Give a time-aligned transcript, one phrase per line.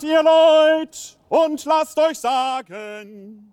[0.00, 3.52] Hört ihr Leut und lasst euch sagen,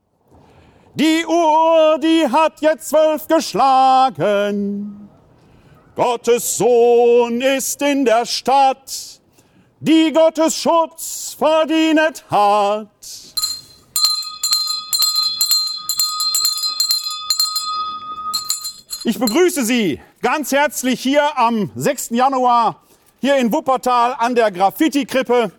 [0.93, 5.09] die Uhr, die hat jetzt zwölf geschlagen.
[5.95, 9.19] Gottes Sohn ist in der Stadt,
[9.81, 12.87] die Gottes Schutz verdient hat.
[19.03, 22.11] Ich begrüße Sie ganz herzlich hier am 6.
[22.11, 22.83] Januar
[23.19, 25.51] hier in Wuppertal an der Graffiti-Krippe.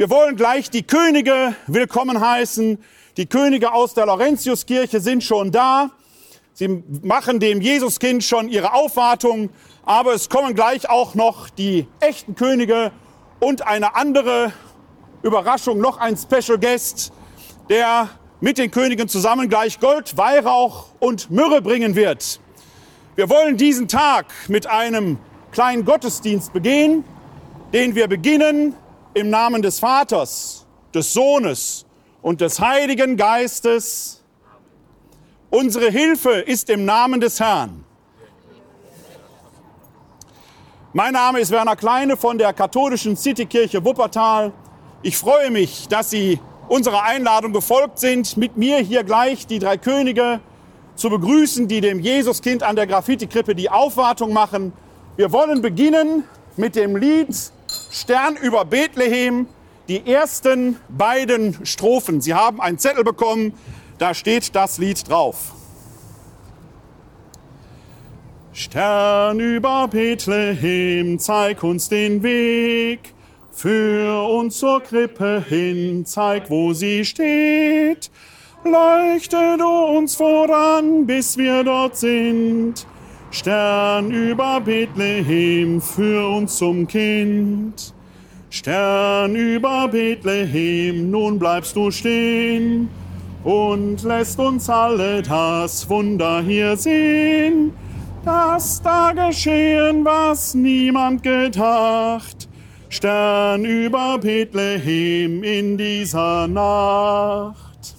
[0.00, 2.78] Wir wollen gleich die Könige willkommen heißen.
[3.18, 5.90] Die Könige aus der Laurentiuskirche sind schon da.
[6.54, 9.50] Sie machen dem Jesuskind schon ihre Aufwartung,
[9.84, 12.92] aber es kommen gleich auch noch die echten Könige
[13.40, 14.54] und eine andere
[15.22, 17.12] Überraschung, noch ein Special Guest,
[17.68, 18.08] der
[18.40, 22.40] mit den Königen zusammen gleich Gold, Weihrauch und Myrrhe bringen wird.
[23.16, 25.18] Wir wollen diesen Tag mit einem
[25.52, 27.04] kleinen Gottesdienst begehen,
[27.74, 28.74] den wir beginnen
[29.14, 31.84] im Namen des Vaters, des Sohnes
[32.22, 34.22] und des Heiligen Geistes.
[35.50, 37.84] Unsere Hilfe ist im Namen des Herrn.
[40.92, 44.52] Mein Name ist Werner Kleine von der katholischen Citykirche Wuppertal.
[45.02, 49.76] Ich freue mich, dass Sie unserer Einladung gefolgt sind, mit mir hier gleich die drei
[49.76, 50.40] Könige
[50.94, 54.72] zu begrüßen, die dem Jesuskind an der Graffiti-Krippe die Aufwartung machen.
[55.16, 56.24] Wir wollen beginnen
[56.56, 57.34] mit dem Lied
[57.90, 59.46] Stern über Bethlehem,
[59.88, 62.20] die ersten beiden Strophen.
[62.20, 63.54] Sie haben einen Zettel bekommen,
[63.98, 65.52] da steht das Lied drauf.
[68.52, 73.14] Stern über Bethlehem, zeig uns den Weg,
[73.52, 78.10] führ uns zur Krippe hin, zeig, wo sie steht.
[78.64, 82.86] Leuchte du uns voran, bis wir dort sind.
[83.32, 87.94] Stern über Bethlehem, führ uns zum Kind.
[88.50, 92.88] Stern über Bethlehem, nun bleibst du stehen
[93.44, 97.72] und lässt uns alle das Wunder hier sehen,
[98.24, 102.48] dass da geschehen, was niemand gedacht.
[102.88, 107.94] Stern über Bethlehem in dieser Nacht.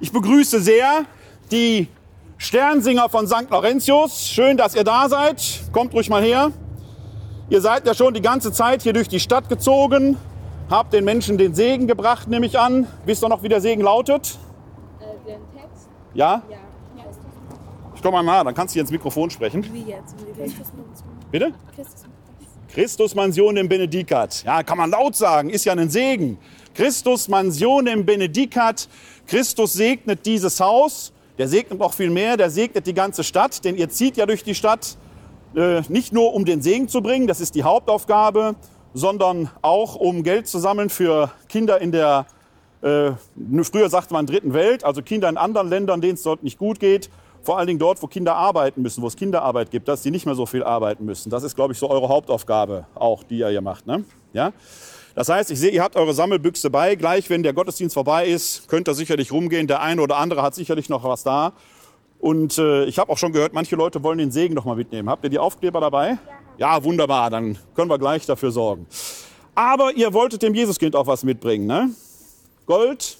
[0.00, 1.04] Ich begrüße sehr
[1.52, 1.86] die
[2.38, 3.50] Sternsinger von St.
[3.50, 4.28] Laurentius.
[4.28, 5.64] Schön, dass ihr da seid.
[5.72, 6.52] Kommt ruhig mal her.
[7.50, 10.16] Ihr seid ja schon die ganze Zeit hier durch die Stadt gezogen,
[10.70, 12.86] habt den Menschen den Segen gebracht, nehme ich an.
[13.04, 14.38] Wisst ihr noch, wie der Segen lautet?
[15.00, 15.88] Äh, den Text?
[16.14, 16.42] Ja?
[16.48, 16.56] Ja.
[17.94, 19.64] Ich komm mal nah, dann kannst du hier ins Mikrofon sprechen.
[19.72, 20.14] Wie jetzt?
[21.32, 21.52] Bitte?
[21.74, 22.04] Christus.
[22.68, 24.44] Christus mansionem benedicat.
[24.44, 26.38] Ja, kann man laut sagen, ist ja ein Segen.
[26.74, 28.88] Christus mansionem benedicat.
[29.26, 31.12] Christus segnet dieses Haus.
[31.38, 34.42] Der segnet noch viel mehr, der segnet die ganze Stadt, denn ihr zieht ja durch
[34.42, 34.96] die Stadt
[35.54, 38.56] äh, nicht nur um den Segen zu bringen, das ist die Hauptaufgabe,
[38.92, 42.26] sondern auch um Geld zu sammeln für Kinder in der,
[42.82, 43.12] äh,
[43.62, 46.80] früher sagte man dritten Welt, also Kinder in anderen Ländern, denen es dort nicht gut
[46.80, 47.08] geht.
[47.42, 50.26] Vor allen Dingen dort, wo Kinder arbeiten müssen, wo es Kinderarbeit gibt, dass sie nicht
[50.26, 51.30] mehr so viel arbeiten müssen.
[51.30, 53.86] Das ist, glaube ich, so eure Hauptaufgabe auch, die ihr hier macht.
[53.86, 54.04] Ne?
[54.32, 54.52] Ja?
[55.14, 56.94] Das heißt, ich sehe, ihr habt eure Sammelbüchse bei.
[56.94, 59.66] Gleich, wenn der Gottesdienst vorbei ist, könnt ihr sicherlich rumgehen.
[59.66, 61.54] Der eine oder andere hat sicherlich noch was da.
[62.20, 65.08] Und äh, ich habe auch schon gehört, manche Leute wollen den Segen noch mal mitnehmen.
[65.08, 66.18] Habt ihr die Aufkleber dabei?
[66.58, 66.76] Ja.
[66.76, 67.30] ja, wunderbar.
[67.30, 68.86] Dann können wir gleich dafür sorgen.
[69.54, 71.90] Aber ihr wolltet dem Jesuskind auch was mitbringen, ne?
[72.66, 73.18] Gold,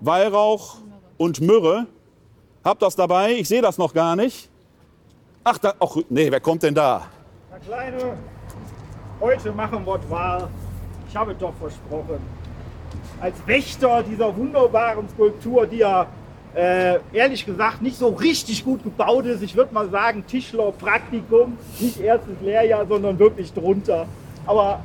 [0.00, 0.76] Weihrauch
[1.16, 1.86] und Myrrhe.
[2.64, 3.32] Habt das dabei?
[3.32, 4.48] Ich sehe das noch gar nicht.
[5.42, 7.02] Ach, da, ach, nee, wer kommt denn da?
[7.50, 8.16] Herr Kleine,
[9.20, 10.48] heute machen wir wahr.
[11.08, 12.20] Ich habe doch versprochen.
[13.20, 16.06] Als Wächter dieser wunderbaren Skulptur, die ja
[16.54, 19.42] äh, ehrlich gesagt nicht so richtig gut gebaut ist.
[19.42, 24.06] Ich würde mal sagen, Tischler Praktikum, nicht erstes Lehrjahr, sondern wirklich drunter.
[24.46, 24.84] Aber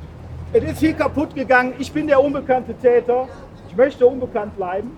[0.52, 1.74] es ist viel kaputt gegangen.
[1.78, 3.28] Ich bin der unbekannte Täter.
[3.68, 4.96] Ich möchte unbekannt bleiben.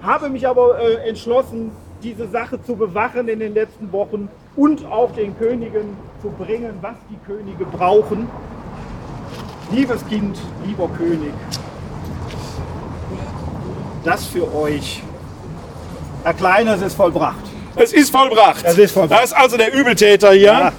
[0.00, 5.12] Habe mich aber äh, entschlossen, diese Sache zu bewachen in den letzten Wochen und auch
[5.12, 8.28] den Königen zu bringen, was die Könige brauchen.
[9.72, 11.32] Liebes Kind, lieber König,
[14.04, 15.02] das für euch.
[16.24, 17.36] Herr Kleine, es ist vollbracht.
[17.76, 18.64] Es ist vollbracht.
[18.64, 19.22] Es ist vollbracht.
[19.22, 20.42] Das ist also der Übeltäter hier.
[20.42, 20.72] Ja.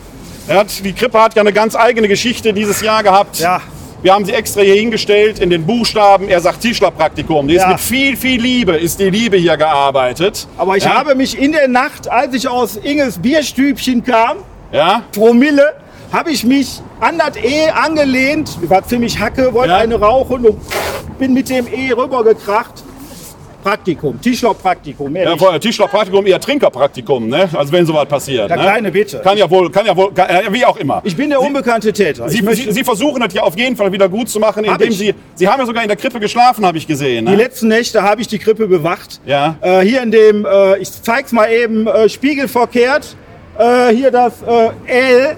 [0.47, 3.39] Er hat, die Krippe hat ja eine ganz eigene Geschichte dieses Jahr gehabt.
[3.39, 3.61] Ja.
[4.03, 6.27] Wir haben sie extra hier hingestellt in den Buchstaben.
[6.27, 7.47] Er sagt Tischlerpraktikum.
[7.47, 7.67] Die ist Ja.
[7.69, 10.47] mit viel, viel Liebe, ist die Liebe hier gearbeitet.
[10.57, 10.95] Aber ich ja.
[10.95, 14.37] habe mich in der Nacht, als ich aus Inges Bierstübchen kam,
[14.71, 15.73] Ja, Promille,
[16.13, 19.77] habe ich mich an das E angelehnt, war ziemlich hacke, wollte Ja.
[19.79, 20.59] eine rauchen und
[21.19, 22.83] bin mit dem E rübergekracht.
[23.61, 25.15] Praktikum, Tischlerpraktikum.
[25.15, 27.49] Ja, vorher Tischlerpraktikum, eher Trinkerpraktikum, ne?
[27.53, 28.49] Also wenn sowas passiert.
[28.49, 28.63] Der ne?
[28.63, 29.19] kleine Bitte.
[29.19, 31.01] Kann ja wohl, kann ja wohl, kann, äh, wie auch immer.
[31.03, 32.27] Ich bin der unbekannte Täter.
[32.29, 34.89] Sie, Sie, Sie versuchen das ja auf jeden Fall wieder gut zu machen, Hab indem
[34.91, 34.97] ich.
[34.97, 37.25] Sie, Sie haben ja sogar in der Krippe geschlafen, habe ich gesehen.
[37.25, 37.37] die Ne?
[37.37, 39.21] letzten Nächte habe ich die Krippe bewacht.
[39.25, 39.55] Ja.
[39.61, 43.15] Äh, hier in dem, äh, ich zeig's mal eben, äh, spiegelverkehrt.
[43.57, 45.35] Äh, hier das äh, L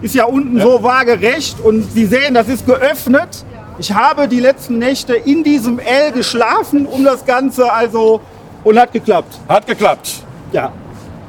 [0.00, 3.44] ist ja unten so waagerecht und Sie sehen, das ist geöffnet.
[3.78, 8.20] Ich habe die letzten Nächte in diesem L geschlafen, um das Ganze also
[8.64, 9.38] und hat geklappt.
[9.48, 10.24] Hat geklappt.
[10.52, 10.72] Ja.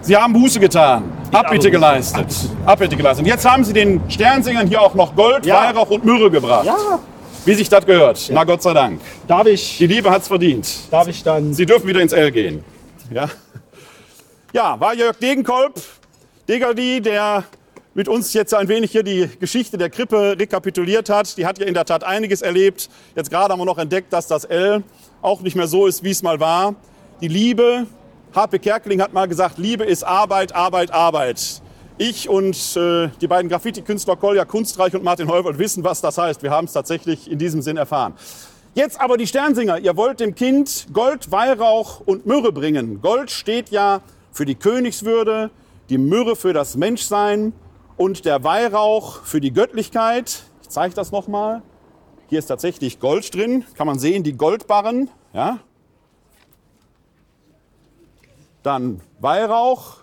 [0.01, 2.27] Sie haben Buße getan, Abbitte geleistet.
[2.65, 3.25] Abbitte geleistet.
[3.25, 5.61] Und jetzt haben Sie den Sternsingern hier auch noch Gold, Ja.
[5.65, 6.65] Weihrauch und Myrrhe gebracht.
[6.65, 6.99] Ja.
[7.45, 8.29] Wie sich das gehört.
[8.33, 8.99] Na Gott sei Dank.
[9.27, 10.67] Darf ich, Die Liebe hat's verdient.
[10.89, 11.53] darf ich dann?
[11.53, 12.63] Sie dürfen wieder ins L gehen.
[13.11, 13.27] Ja,
[14.53, 15.73] ja war Jörg Degenkolb,
[16.47, 17.43] Degerdi, der
[17.99, 21.37] mit uns jetzt ein wenig hier die Geschichte der Krippe rekapituliert hat.
[21.37, 22.89] Die hat ja in der Tat einiges erlebt.
[23.13, 24.83] Jetzt gerade haben wir noch entdeckt, dass das L
[25.21, 26.75] auch nicht mehr so ist, wie es mal war.
[27.19, 27.87] Die Liebe,
[28.33, 28.59] H.P.
[28.59, 31.61] Kerkeling hat mal gesagt, Liebe ist Arbeit, Arbeit, Arbeit.
[31.97, 36.41] Ich und äh, die beiden Graffiti-Künstler Kolja Kunstreich und Martin Heuwold wissen, was das heißt.
[36.41, 38.13] Wir haben es tatsächlich in diesem Sinn erfahren.
[38.75, 39.77] Jetzt aber die Sternsinger.
[39.77, 43.01] Ihr wollt dem Kind Gold, Weihrauch und Myrrhe bringen.
[43.01, 43.99] Gold steht ja
[44.31, 45.49] für die Königswürde,
[45.89, 47.51] die Myrrhe für das Menschsein
[47.99, 50.43] und der Weihrauch für die Göttlichkeit.
[50.61, 51.61] Ich zeige das nochmal.
[52.29, 53.65] Hier ist tatsächlich Gold drin.
[53.75, 55.09] Kann man sehen, die Goldbarren.
[55.33, 55.59] Ja.
[58.63, 59.97] Dann Weihrauch.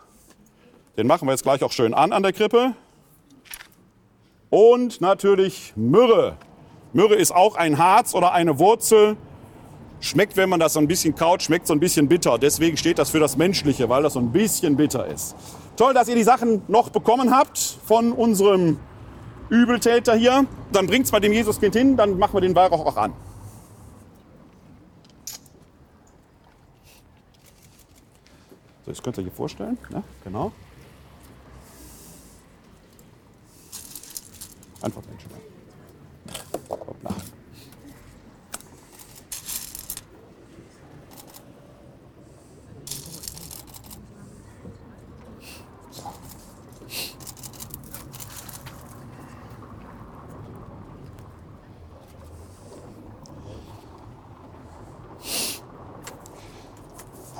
[0.98, 2.74] Den machen wir jetzt gleich auch schön an an der Krippe.
[4.50, 6.36] Und natürlich Myrrhe.
[6.92, 9.16] Myrrhe ist auch ein Harz oder eine Wurzel.
[10.00, 12.36] Schmeckt, wenn man das so ein bisschen kaut, schmeckt so ein bisschen bitter.
[12.36, 15.34] Deswegen steht das für das Menschliche, weil das so ein bisschen bitter ist.
[15.76, 18.78] Toll, dass ihr die Sachen noch bekommen habt von unserem
[19.50, 20.46] Übeltäter hier.
[20.72, 23.12] Dann bringt's mal dem Jesuskind hin, dann machen wir den Weihrauch auch an.
[28.86, 29.76] So, das könnt ihr euch vorstellen.
[29.90, 30.52] Ja, genau.
[34.80, 35.45] Einfach Menschen.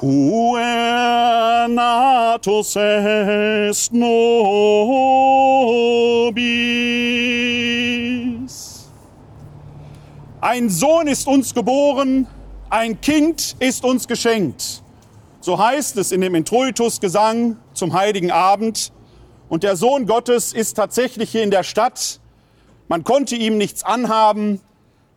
[0.06, 1.66] Huernatus
[2.76, 4.14] est nobis.
[10.40, 12.28] Ein Sohn ist uns geboren,
[12.70, 14.80] ein Kind ist uns geschenkt.
[15.40, 18.92] So heißt es in dem Introitus-Gesang zum Heiligen Abend.
[19.48, 22.20] Und der Sohn Gottes ist tatsächlich hier in der Stadt.
[22.86, 24.60] Man konnte ihm nichts anhaben.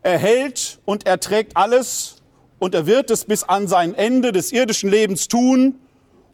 [0.01, 2.19] Er hält und er trägt alles
[2.59, 5.79] und er wird es bis an sein Ende des irdischen Lebens tun.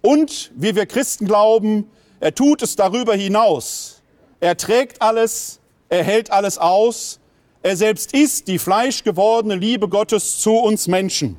[0.01, 1.89] Und, wie wir Christen glauben,
[2.19, 4.01] er tut es darüber hinaus.
[4.39, 7.19] Er trägt alles, er hält alles aus.
[7.62, 11.38] Er selbst ist die fleischgewordene Liebe Gottes zu uns Menschen.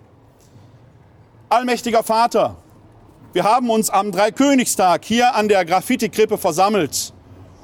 [1.49, 2.57] Allmächtiger Vater,
[3.33, 7.13] wir haben uns am Dreikönigstag hier an der Graffiti-Krippe versammelt,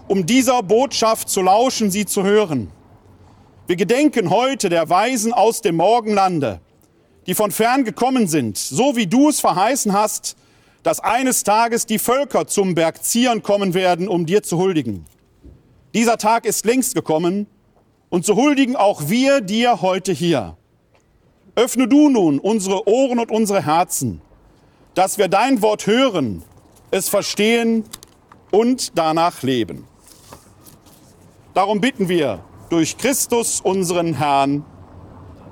[0.06, 2.70] um dieser Botschaft zu lauschen, sie zu hören.
[3.66, 6.60] Wir gedenken heute der Weisen aus dem Morgenlande,
[7.26, 10.36] die von fern gekommen sind, so wie du es verheißen hast,
[10.82, 15.04] dass eines Tages die Völker zum Berg Zion kommen werden, um dir zu huldigen.
[15.94, 17.46] Dieser Tag ist längst gekommen
[18.08, 20.56] und so huldigen auch wir dir heute hier.
[21.54, 24.20] Öffne du nun unsere Ohren und unsere Herzen,
[24.94, 26.42] dass wir dein Wort hören,
[26.90, 27.84] es verstehen
[28.50, 29.86] und danach leben.
[31.54, 34.64] Darum bitten wir durch Christus unseren Herrn.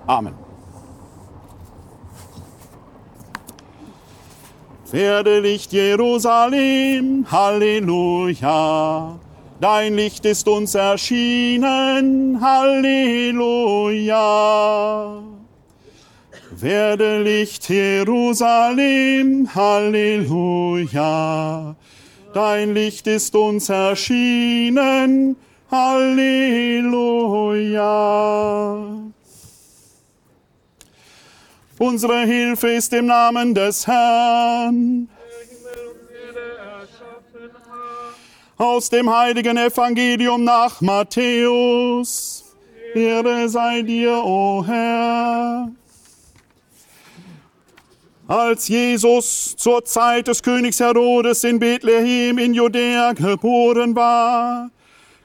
[0.07, 0.50] Amen.
[4.93, 9.21] Werde Licht Jerusalem, Halleluja.
[9.61, 13.53] Dein Licht ist uns erschienen, Halleluja.
[16.51, 20.57] Werde Licht Jerusalem, Halleluja.
[22.35, 25.37] Dein Licht ist uns erschienen,
[25.71, 26.31] Halleluja.
[31.81, 35.09] Unsere Hilfe ist im Namen des Herrn.
[38.59, 42.45] Aus dem heiligen Evangelium nach Matthäus.
[42.95, 45.71] Ehre sei dir, o Herr.
[48.29, 54.71] Als Jesus zur Zeit des Königs Herodes in Bethlehem in Judäa geboren war,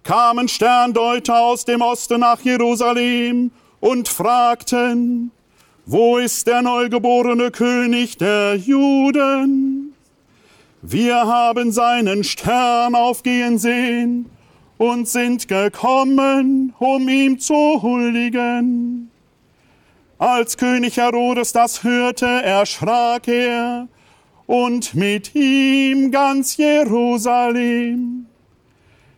[0.04, 5.34] kamen Sterndeuter aus dem Osten nach Jerusalem und fragten,
[5.88, 9.94] Wo ist der neugeborene König der Juden?
[10.82, 14.26] Wir haben seinen Stern aufgehen sehen
[14.80, 19.12] und sind gekommen, um ihm zu huldigen.
[20.18, 23.88] Als König Herodes das hörte, erschrak er
[24.48, 28.26] und mit ihm ganz Jerusalem.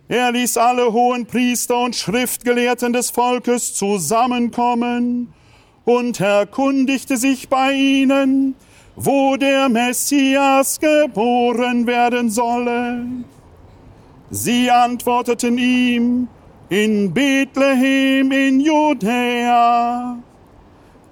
[0.09, 5.33] Er ließ alle hohen Priester und Schriftgelehrten des Volkes zusammenkommen
[5.88, 8.56] und erkundigte sich bei ihnen,
[8.98, 13.06] wo der Messias geboren werden solle.
[14.29, 16.27] Sie antworteten ihm,
[16.67, 20.17] in Bethlehem in Judäa.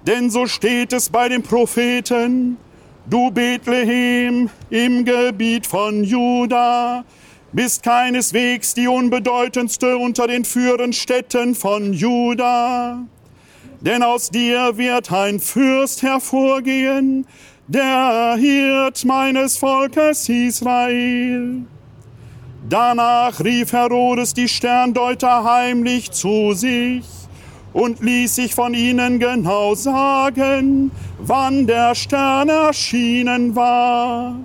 [0.06, 2.58] Denn so steht es bei den Propheten,
[3.06, 7.02] du Bethlehem im Gebiet von Juda,
[7.50, 13.06] bist keineswegs die unbedeutendste unter den führenden Städten von Juda.
[13.80, 17.26] Denn aus dir wird ein Fürst hervorgehen,
[17.68, 21.64] der Hirt meines Volkes Israel.
[22.68, 27.04] Danach rief Herodes die Sterndeuter heimlich zu sich
[27.72, 34.36] und ließ sich von ihnen genau sagen, wann der Stern erschienen war.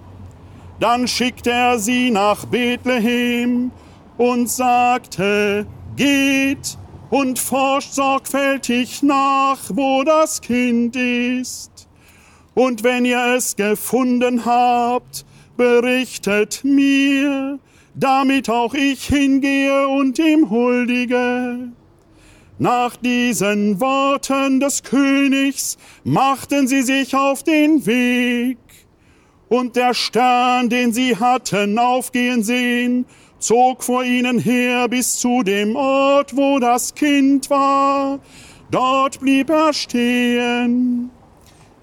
[0.79, 3.71] Dann schickte er sie nach Bethlehem
[4.17, 6.77] und sagte, geht
[7.11, 11.87] und forscht sorgfältig nach, wo das Kind ist.
[12.55, 15.25] Und wenn ihr es gefunden habt,
[15.57, 17.59] berichtet mir,
[17.93, 21.71] damit auch ich hingehe und ihm huldige.
[22.57, 28.57] Nach diesen Worten des Königs machten sie sich auf den Weg,
[29.51, 33.05] und der Stern, den sie hatten aufgehen sehen,
[33.41, 38.19] zog vor ihnen her bis zu dem Ort, wo das Kind war.
[38.69, 41.09] Dort blieb er stehen.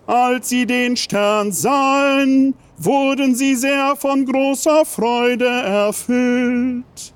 [0.06, 7.12] Als sie den Stern sahen, wurden sie sehr von großer Freude erfüllt.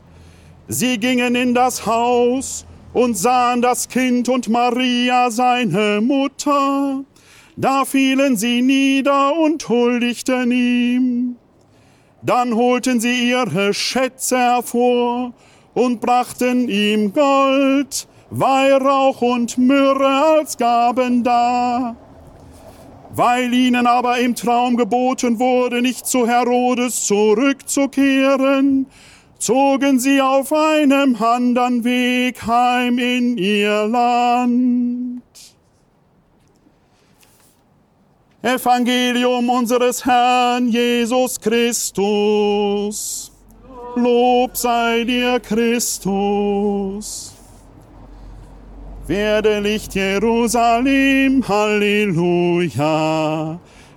[0.69, 7.05] Sie gingen in das Haus und sahen das Kind und Maria, seine Mutter.
[7.57, 11.37] Da fielen sie nieder und huldigten ihm.
[12.23, 15.33] Dann holten sie ihre Schätze hervor
[15.75, 21.97] und brachten ihm Gold, Weihrauch und Myrrhe als Gaben dar.
[23.15, 28.87] Weil ihnen aber im Traum geboten wurde, nicht zu Herodes zurückzukehren,
[29.39, 35.23] zogen sie auf einem andern Weg heim in ihr Land.
[38.45, 43.31] Evangelium unseres Herrn Jesus Christus.
[43.95, 47.35] Lob sei dir, Christus.
[49.07, 52.81] Werde Licht Jerusalem, Halleluja.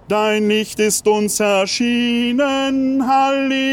[0.08, 3.66] Dein Licht ist uns erschienen, Halleluja.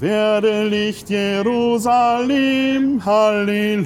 [0.00, 3.84] Werde Licht Jerusalem, Halleluja.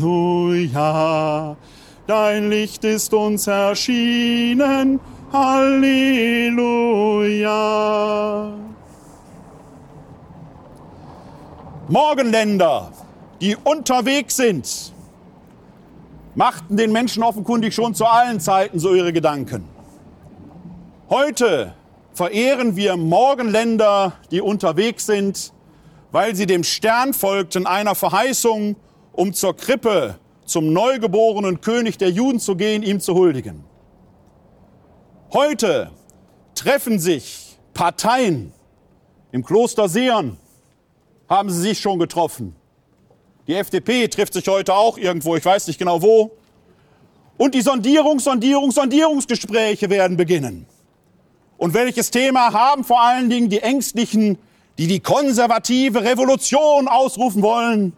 [2.13, 5.01] Dein Licht ist uns erschienen,
[5.33, 6.53] Halleluja.
[11.89, 12.93] Morgenländer,
[13.41, 14.93] die unterwegs sind,
[16.35, 19.67] machten den Menschen offenkundig schon zu allen Zeiten so ihre Gedanken.
[21.09, 21.73] Heute
[22.13, 25.55] verehren wir Morgenländer, die unterwegs sind,
[26.11, 28.77] weil sie dem Stern folgten einer Verheißung,
[29.13, 33.65] um zur Krippe zum neugeborenen König der Juden zu gehen, ihm zu huldigen.
[35.33, 35.91] Heute
[36.55, 38.53] treffen sich Parteien
[39.31, 40.37] im Kloster Seon,
[41.29, 42.55] haben sie sich schon getroffen.
[43.47, 46.33] Die FDP trifft sich heute auch irgendwo, ich weiß nicht genau wo.
[47.39, 50.67] Und die Sondierungs-, Sondierungs-, Sondierungsgespräche werden beginnen.
[51.57, 54.39] Und welches Thema haben vor allen Dingen die Ängstlichen,
[54.79, 57.97] die die konservative Revolution ausrufen wollen?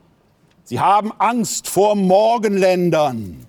[0.67, 3.47] Sie haben Angst vor Morgenländern.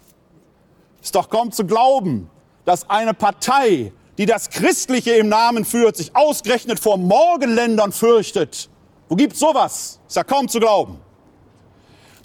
[1.02, 2.30] Ist doch kaum zu glauben,
[2.66, 8.70] dass eine Partei, die das Christliche im Namen führt, sich ausgerechnet vor Morgenländern fürchtet.
[9.08, 10.02] Wo gibt's sowas?
[10.08, 11.00] Ist ja kaum zu glauben.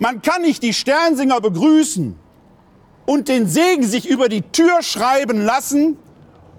[0.01, 2.19] Man kann nicht die Sternsinger begrüßen
[3.07, 5.99] und den Segen sich über die Tür schreiben lassen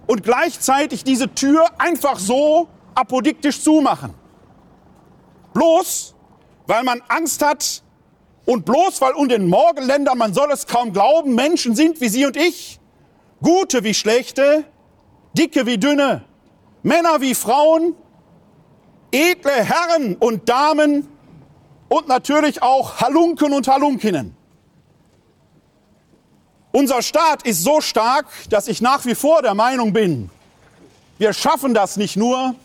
[0.07, 4.13] und gleichzeitig diese Tür einfach so apodiktisch zumachen.
[5.53, 6.15] Bloß,
[6.67, 7.83] weil man Angst hat
[8.45, 12.25] und bloß weil unter den Morgenländern, man soll es kaum glauben, Menschen sind wie Sie
[12.25, 12.79] und ich,
[13.41, 14.63] gute wie schlechte,
[15.33, 16.23] dicke wie dünne,
[16.83, 17.95] Männer wie Frauen,
[19.11, 21.07] edle Herren und Damen,
[21.91, 24.33] und natürlich auch Halunken und Halunkinnen.
[26.71, 30.29] Unser Staat ist so stark, dass ich nach wie vor der Meinung bin,
[31.17, 32.55] wir schaffen das nicht nur,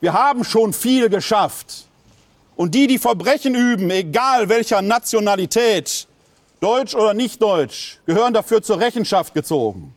[0.00, 1.85] wir haben schon viel geschafft.
[2.56, 6.08] Und die, die Verbrechen üben, egal welcher Nationalität,
[6.60, 9.94] deutsch oder nicht deutsch, gehören dafür zur Rechenschaft gezogen.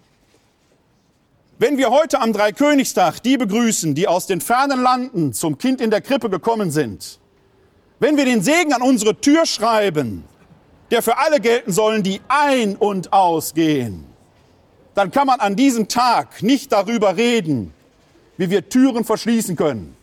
[1.58, 5.90] Wenn wir heute am Dreikönigstag die begrüßen, die aus den fernen Landen zum Kind in
[5.90, 7.20] der Krippe gekommen sind,
[8.00, 10.24] wenn wir den Segen an unsere Tür schreiben,
[10.92, 14.06] der für alle gelten sollen, die ein- und ausgehen,
[14.96, 17.74] dann kann man an diesem Tag nicht darüber reden,
[18.38, 19.96] wie wir Türen verschließen können.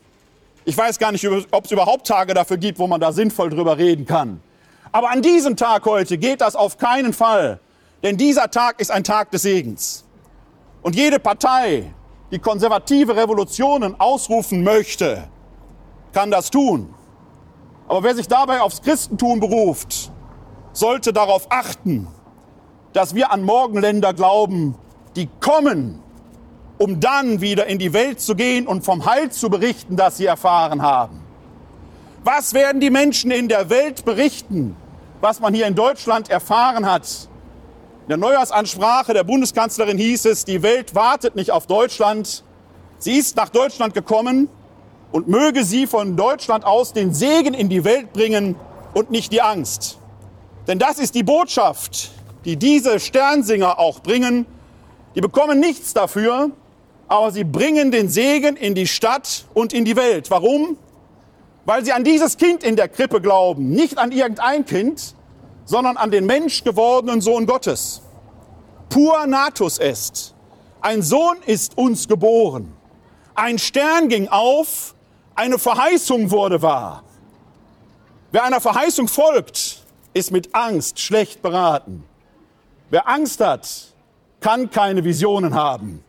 [0.68, 3.78] Ich weiß gar nicht, ob es überhaupt Tage dafür gibt, wo man da sinnvoll drüber
[3.78, 4.40] reden kann.
[4.90, 7.60] Aber an diesem Tag heute geht das auf keinen Fall,
[8.02, 10.04] denn dieser Tag ist ein Tag des Segens.
[10.82, 11.94] Und jede Partei,
[12.32, 15.28] die konservative Revolutionen ausrufen möchte,
[16.12, 16.92] kann das tun.
[17.86, 20.10] Aber wer sich dabei aufs Christentum beruft,
[20.72, 22.08] sollte darauf achten,
[22.92, 24.74] dass wir an Morgenländer glauben,
[25.14, 26.02] die kommen,
[26.78, 30.26] um dann wieder in die Welt zu gehen und vom Heil zu berichten, das sie
[30.26, 31.22] erfahren haben.
[32.22, 34.76] Was werden die Menschen in der Welt berichten,
[35.20, 37.28] was man hier in Deutschland erfahren hat?
[38.02, 42.44] In der Neujahrsansprache der Bundeskanzlerin hieß es, die Welt wartet nicht auf Deutschland.
[42.98, 44.48] Sie ist nach Deutschland gekommen
[45.12, 48.56] und möge sie von Deutschland aus den Segen in die Welt bringen
[48.92, 49.98] und nicht die Angst.
[50.66, 52.10] Denn das ist die Botschaft,
[52.44, 54.46] die diese Sternsinger auch bringen.
[55.14, 56.50] Die bekommen nichts dafür,
[57.08, 60.30] aber sie bringen den Segen in die Stadt und in die Welt.
[60.30, 60.76] Warum?
[61.64, 65.14] Weil sie an dieses Kind in der Krippe glauben, nicht an irgendein Kind,
[65.64, 68.02] sondern an den menschgewordenen Sohn Gottes.
[68.88, 70.34] Pur natus est.
[70.80, 72.72] Ein Sohn ist uns geboren.
[73.34, 74.94] Ein Stern ging auf,
[75.34, 77.02] eine Verheißung wurde wahr.
[78.32, 79.82] Wer einer Verheißung folgt,
[80.14, 82.04] ist mit Angst schlecht beraten.
[82.90, 83.68] Wer Angst hat,
[84.40, 86.04] kann keine Visionen haben.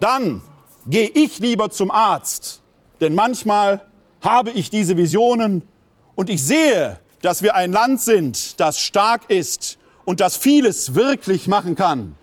[0.00, 0.42] Dann
[0.86, 2.62] gehe ich lieber zum Arzt,
[3.00, 3.82] denn manchmal
[4.20, 5.62] habe ich diese Visionen
[6.14, 11.48] und ich sehe, dass wir ein Land sind, das stark ist und das vieles wirklich
[11.48, 12.16] machen kann,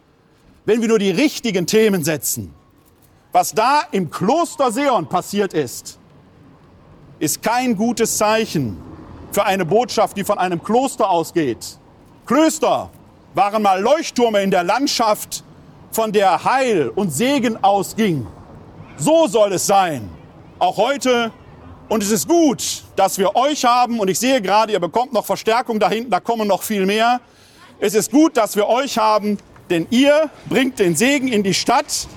[0.66, 2.54] wenn wir nur die richtigen Themen setzen.
[3.32, 6.00] Was da im Kloster Seon passiert ist,
[7.20, 8.78] ist kein gutes Zeichen
[9.32, 11.78] für eine Botschaft, die von einem Kloster ausgeht.
[12.26, 12.90] Klöster
[13.34, 15.44] waren mal Leuchttürme in der Landschaft,
[15.96, 18.28] von der Heil und Segen ausging.
[18.98, 20.10] So soll es sein,
[20.60, 21.32] auch heute.
[21.88, 24.02] Und es ist gut, dass wir euch haben.
[24.02, 27.22] Und ich sehe gerade, ihr bekommt noch Verstärkung da hinten, da kommen noch viel mehr.
[27.80, 29.38] Es ist gut, dass wir euch haben,
[29.70, 32.08] denn ihr bringt den Segen in die Stadt.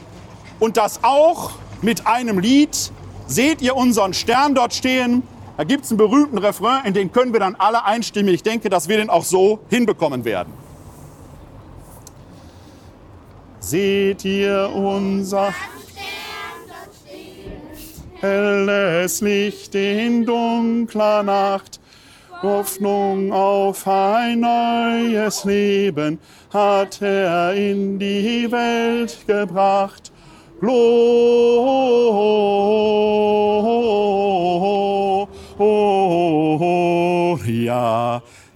[0.59, 2.91] Und das auch mit einem Lied.
[3.29, 5.23] Seht ihr unseren Stern dort stehen?
[5.57, 8.35] Da gibt es einen berühmten Refrain, in den können wir dann alle einstimmen.
[8.35, 10.53] Ich denke, dass wir den auch so hinbekommen werden.
[13.69, 15.53] Seht ihr unser
[18.23, 21.79] helles Licht in dunkler Nacht,
[22.41, 26.19] Hoffnung auf ein neues Leben
[26.51, 30.13] hat er in die Welt gebracht.
[30.61, 31.13] Gloria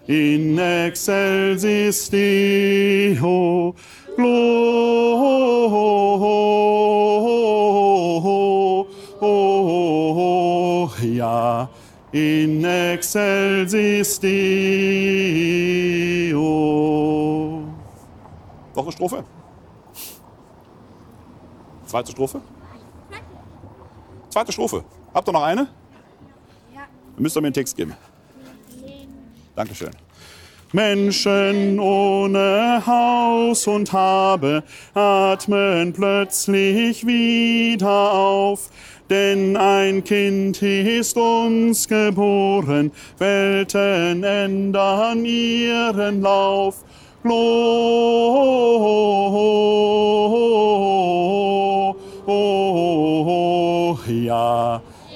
[0.07, 3.75] in excelsis Deo.
[11.13, 11.69] Gloria
[12.13, 14.33] in excelsis Deo.
[18.75, 19.25] Noch eine Strophe?
[21.87, 22.41] Zweite Strophe?
[24.29, 24.85] Zweite Strophe.
[25.15, 25.69] Habt ihr noch eine?
[26.75, 26.87] Ja.
[27.15, 27.95] Dann müsst ihr mir einen Text geben.
[29.55, 29.91] Dankeschön.
[30.73, 34.63] Menschen ohne Haus und Habe
[34.95, 38.71] atmen plötzlich wieder auf,
[39.11, 46.83] denn ein Kind ist uns geboren, Welten ändern ihren Lauf.
[47.23, 48.43] Gloria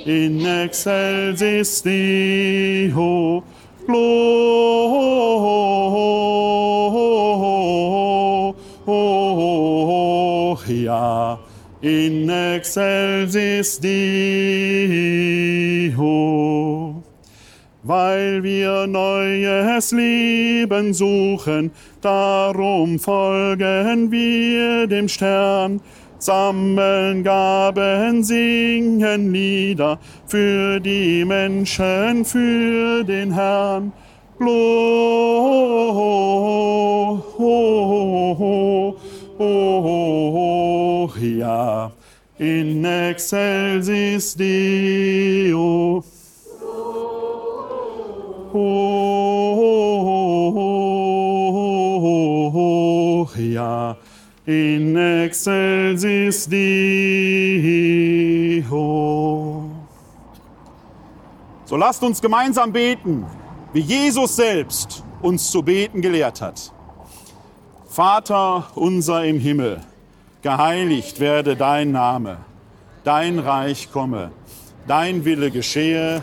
[0.04, 3.42] in excelsis Deo.
[3.86, 4.18] Gloria
[11.82, 15.35] in excelsis Deo.
[17.86, 21.70] Weil wir neues Leben suchen,
[22.00, 25.80] darum folgen wir dem Stern,
[26.18, 33.92] sammeln Gaben, singen Lieder für die Menschen, für den Herrn.
[34.36, 35.52] Gloria
[42.38, 46.02] in excelsis Deo.
[53.26, 53.96] Gloria
[54.46, 56.66] in excelsis Deo.
[61.66, 63.26] So lasst uns gemeinsam beten,
[63.74, 66.72] wie Jesus selbst uns zu beten gelehrt hat.
[67.88, 69.82] Vater unser im Himmel,
[70.40, 72.38] geheiligt werde dein Name,
[73.04, 74.30] dein Reich komme,
[74.86, 76.22] dein Wille geschehe,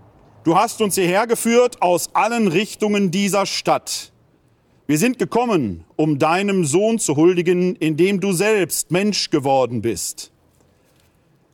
[0.43, 4.11] du hast uns hierher geführt aus allen Richtungen dieser Stadt.
[4.87, 10.31] Wir sind gekommen, um deinem Sohn zu huldigen, indem du selbst Mensch geworden bist.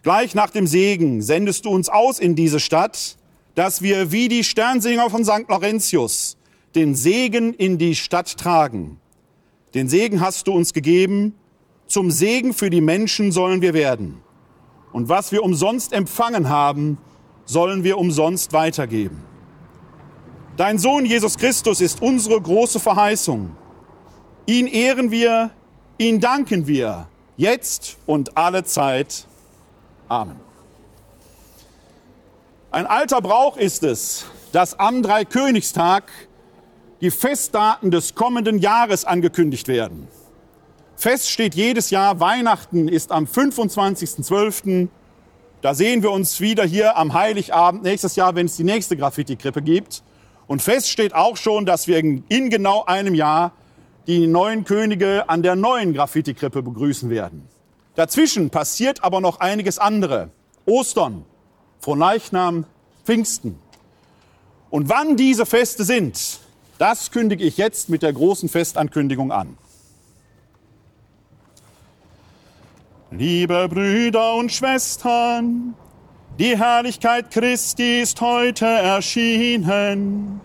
[0.04, 3.18] Gleich nach dem Segen sendest du uns aus in diese Stadt,
[3.56, 5.50] dass wir wie die Sternsinger von St.
[5.50, 6.38] Laurentius
[6.76, 9.00] den Segen in die Stadt tragen.
[9.74, 11.36] Den Segen hast du uns gegeben,
[11.88, 14.22] zum Segen für die Menschen sollen wir werden.
[14.94, 16.98] Und was wir umsonst empfangen haben,
[17.48, 19.24] sollen wir umsonst weitergeben.
[20.58, 23.56] Dein Sohn Jesus Christus ist unsere große Verheißung.
[24.46, 25.50] Ihn ehren wir,
[25.98, 27.08] ihn danken wir,
[27.38, 29.26] jetzt und alle Zeit.
[30.08, 30.40] Amen.
[32.70, 36.12] Ein alter Brauch ist es, dass am Dreikönigstag
[37.02, 40.08] die Festdaten des kommenden Jahres angekündigt werden.
[40.96, 44.88] Fest steht jedes Jahr, Weihnachten ist am 25.12.
[45.62, 49.64] Da sehen wir uns wieder hier am Heiligabend nächstes Jahr, wenn es die nächste Graffiti-Krippe
[49.64, 50.04] gibt.
[50.46, 53.54] Und fest steht auch schon, dass wir in genau einem Jahr
[54.06, 57.48] die neuen Könige an der neuen Graffiti-Krippe begrüßen werden.
[57.96, 60.30] Dazwischen passiert aber noch einiges andere.
[60.66, 61.26] Ostern,
[61.80, 62.66] Fronleichnam,
[63.04, 63.58] Pfingsten.
[64.70, 66.40] Und wann diese Feste sind,
[66.78, 69.58] das kündige ich jetzt mit der großen Festankündigung an.
[73.12, 75.76] Liebe Brüder und Schwestern,
[76.38, 80.42] die Herrlichkeit Christi ist heute erschienen.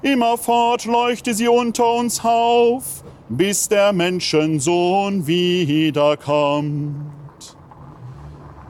[0.00, 6.96] Immerfort leuchte sie unter uns auf, bis der Menschensohn wiederkommt.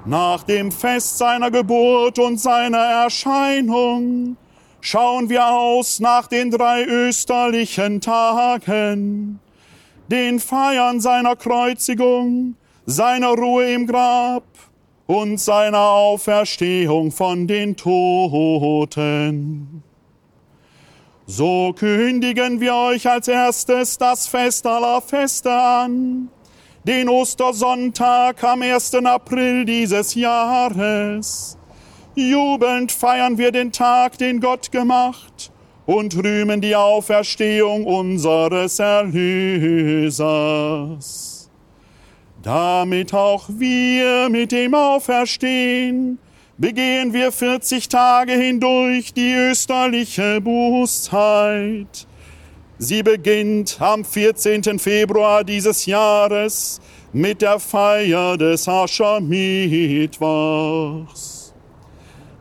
[0.07, 4.39] Nach dem Fest seiner Geburt und seiner Erscheinung
[4.81, 9.41] schauen wir aus nach den drei österlichen Tagen,
[10.09, 12.57] den Feiern seiner Kreuzigung,
[12.91, 14.43] seiner Ruhe im Grab
[15.07, 19.15] und seiner Auferstehung von den Toten.
[21.27, 26.29] So kündigen wir euch als erstes das Fest aller Feste an,
[26.85, 28.97] den Ostersonntag am 1.
[28.97, 31.57] April dieses Jahres.
[32.17, 35.53] Jubelnd feiern wir den Tag, den Gott gemacht,
[35.87, 40.11] und rühmen die Auferstehung unseres Erlösers
[42.43, 46.19] damit auch wir mit dem Auferstehen
[46.57, 52.07] begehen wir 40 Tage hindurch die österliche Bußzeit.
[52.79, 54.79] Sie beginnt am 14.
[54.79, 56.81] Februar dieses Jahres
[57.13, 61.53] mit der Feier des Aschermittwochs.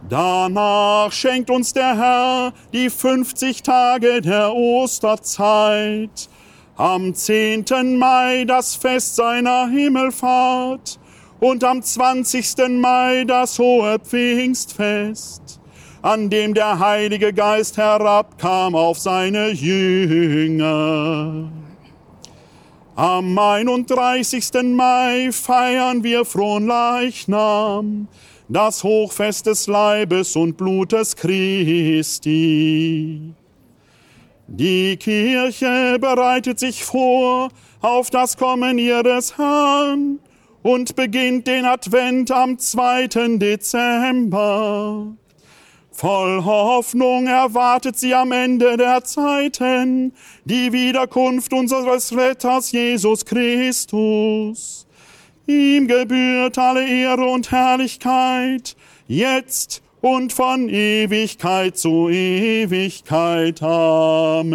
[0.08, 6.30] Danach schenkt uns der Herr die 50 Tage der Osterzeit
[6.80, 7.98] am 10.
[7.98, 10.98] Mai das Fest seiner Himmelfahrt
[11.42, 12.80] und am 20.
[12.80, 15.60] Mai das hohe Pfingstfest,
[16.02, 21.52] an dem der Heilige Geist herabkam auf seine Jünger.
[22.96, 24.74] Am 31.
[24.74, 28.08] Mai feiern wir Fronleichnam,
[28.48, 32.16] das Hochfest des Leibes und Blutes Christi.
[34.52, 37.50] Die Kirche bereitet sich vor
[37.82, 40.20] auf das Kommen ihres Herrn
[40.64, 43.38] und beginnt den Advent am 2.
[43.38, 45.16] Dezember.
[45.92, 50.14] Voll Hoffnung erwartet sie am Ende der Zeiten
[50.46, 54.88] die Wiederkunft unseres Retters Jesus Christus.
[55.46, 58.76] Ihm gebührt alle Ehre und Herrlichkeit,
[59.08, 63.62] jetzt und von Ewigkeit zu Ewigkeit.
[63.62, 64.50] Amen.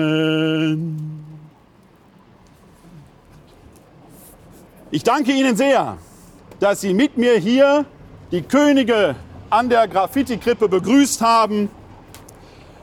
[4.90, 5.98] Ich danke Ihnen sehr,
[6.60, 7.84] dass Sie mit mir hier
[8.30, 9.16] die Könige
[9.50, 11.68] an der Graffiti-Krippe begrüßt haben,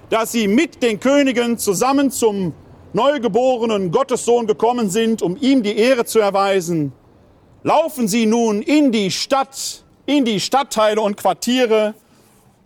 [0.10, 2.54] dass Sie mit den Königen zusammen zum
[2.93, 6.91] neugeborenen Gottessohn gekommen sind, um ihm die Ehre zu erweisen.
[7.63, 11.95] Laufen Sie nun in die Stadt, in die Stadtteile und Quartiere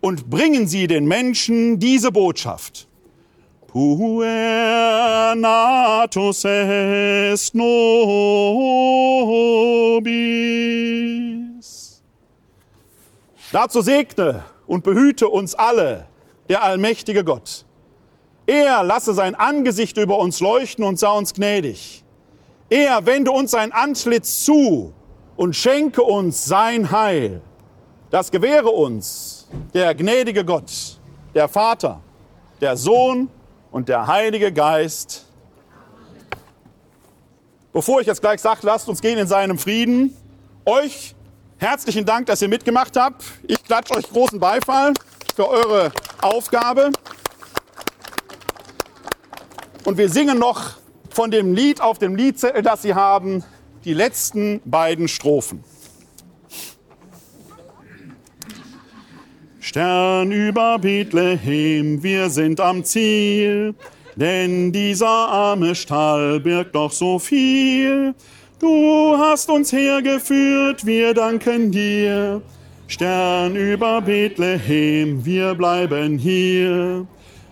[0.00, 2.86] und bringen Sie den Menschen diese Botschaft.
[3.66, 7.76] Puer natus est nobis.
[13.52, 16.06] Dazu segne und behüte uns alle
[16.48, 17.66] der allmächtige Gott.
[18.46, 22.02] Er lasse sein Angesicht über uns leuchten und sei uns gnädig.
[22.70, 24.94] Er wende uns sein Antlitz zu
[25.36, 27.42] und schenke uns sein Heil.
[28.10, 29.35] Das gewähre uns
[29.74, 30.98] der gnädige Gott,
[31.34, 32.00] der Vater,
[32.60, 33.28] der Sohn
[33.70, 35.26] und der Heilige Geist.
[37.72, 40.16] Bevor ich jetzt gleich sage, lasst uns gehen in seinem Frieden.
[40.64, 41.14] Euch
[41.58, 43.24] herzlichen Dank, dass ihr mitgemacht habt.
[43.46, 44.94] Ich klatsche euch großen Beifall
[45.34, 46.90] für eure Aufgabe.
[49.84, 50.78] Und wir singen noch
[51.10, 53.44] von dem Lied auf dem Liedzettel, das Sie haben,
[53.84, 55.62] die letzten beiden Strophen.
[59.66, 63.74] Stern über Bethlehem, wir sind am Ziel,
[64.14, 68.14] denn dieser arme Stall birgt doch so viel.
[68.60, 72.42] Du hast uns hergeführt, wir danken dir.
[72.86, 77.04] Stern über Bethlehem, wir bleiben hier.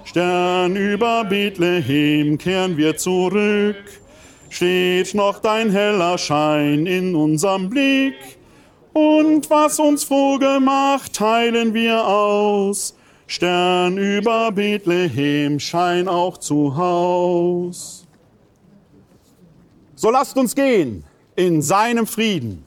[0.05, 3.75] Stern über Bethlehem, kehren wir zurück.
[4.51, 8.15] Steht noch dein heller Schein in unserem Blick.
[8.95, 12.95] Und was uns froh gemacht, teilen wir aus.
[13.27, 18.07] Stern über Bethlehem, schein auch zu Haus.
[19.97, 21.05] So lasst uns gehen
[21.35, 22.65] in seinem Frieden.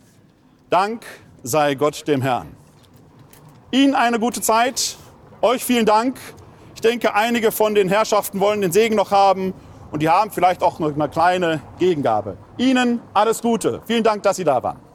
[0.70, 1.06] Dank
[1.44, 2.50] sei Gott dem Herrn.
[3.72, 4.98] Ihnen eine gute Zeit,
[5.42, 6.20] euch vielen Dank.
[6.76, 9.54] Ich denke, einige von den Herrschaften wollen den Segen noch haben
[9.92, 12.36] und die haben vielleicht auch noch eine kleine Gegengabe.
[12.58, 13.82] Ihnen alles Gute.
[13.86, 14.87] Vielen Dank, dass Sie da waren.